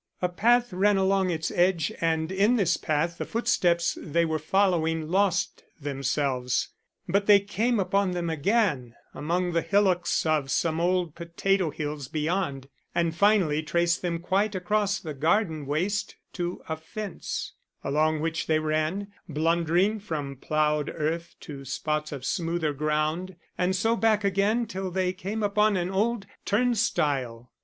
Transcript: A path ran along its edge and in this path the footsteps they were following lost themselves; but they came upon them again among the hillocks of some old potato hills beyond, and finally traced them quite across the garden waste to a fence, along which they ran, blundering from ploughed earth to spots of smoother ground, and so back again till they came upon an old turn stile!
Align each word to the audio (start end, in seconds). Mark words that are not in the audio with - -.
A 0.19 0.29
path 0.29 0.73
ran 0.73 0.97
along 0.97 1.29
its 1.29 1.51
edge 1.51 1.91
and 2.01 2.31
in 2.31 2.55
this 2.55 2.75
path 2.75 3.19
the 3.19 3.23
footsteps 3.25 3.95
they 4.01 4.25
were 4.25 4.39
following 4.39 5.07
lost 5.09 5.61
themselves; 5.79 6.69
but 7.07 7.27
they 7.27 7.39
came 7.39 7.79
upon 7.79 8.09
them 8.13 8.27
again 8.27 8.95
among 9.13 9.51
the 9.51 9.61
hillocks 9.61 10.25
of 10.25 10.49
some 10.49 10.79
old 10.81 11.13
potato 11.13 11.69
hills 11.69 12.07
beyond, 12.07 12.67
and 12.95 13.13
finally 13.15 13.61
traced 13.61 14.01
them 14.01 14.17
quite 14.17 14.55
across 14.55 14.99
the 14.99 15.13
garden 15.13 15.67
waste 15.67 16.15
to 16.33 16.63
a 16.67 16.75
fence, 16.77 17.53
along 17.83 18.21
which 18.21 18.47
they 18.47 18.57
ran, 18.57 19.07
blundering 19.29 19.99
from 19.99 20.35
ploughed 20.35 20.89
earth 20.89 21.35
to 21.41 21.63
spots 21.63 22.11
of 22.11 22.25
smoother 22.25 22.73
ground, 22.73 23.35
and 23.55 23.75
so 23.75 23.95
back 23.95 24.23
again 24.23 24.65
till 24.65 24.89
they 24.89 25.13
came 25.13 25.43
upon 25.43 25.77
an 25.77 25.91
old 25.91 26.25
turn 26.43 26.73
stile! 26.73 27.51